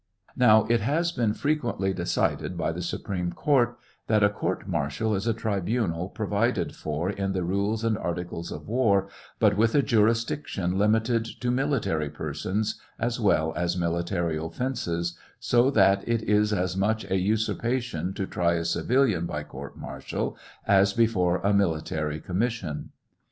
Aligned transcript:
Now 0.35 0.65
it 0.67 0.81
has 0.81 1.11
been 1.11 1.35
frequently 1.35 1.93
decided 1.93 2.57
by 2.57 2.71
the 2.71 2.81
Supreme 2.81 3.33
Court 3.33 3.77
that 4.07 4.23
a 4.23 4.31
court 4.31 4.67
mar 4.67 4.87
tial 4.87 5.15
is 5.15 5.27
a 5.27 5.33
tribunal 5.35 6.09
provided 6.09 6.75
for 6.75 7.11
in 7.11 7.33
the 7.33 7.43
rules 7.43 7.83
and 7.83 7.99
articles 7.99 8.51
of 8.51 8.67
war, 8.67 9.09
but 9.37 9.55
with 9.55 9.75
a 9.75 9.83
juris 9.83 10.23
diction 10.23 10.75
limited 10.79 11.23
to 11.41 11.51
military 11.51 12.09
persons, 12.09 12.81
as 12.97 13.19
well 13.19 13.53
as 13.55 13.77
military 13.77 14.37
offences, 14.39 15.15
so 15.39 15.69
that 15.69 16.03
it 16.09 16.23
is 16.23 16.51
as 16.51 16.75
much 16.75 17.05
a 17.05 17.19
usurpation 17.19 18.11
to 18.15 18.25
try 18.25 18.53
a 18.53 18.65
civilian 18.65 19.27
by 19.27 19.43
court 19.43 19.77
martial 19.77 20.35
as 20.65 20.93
before 20.93 21.35
a 21.43 21.53
military 21.53 22.19
com 22.19 22.39
mission. 22.39 22.89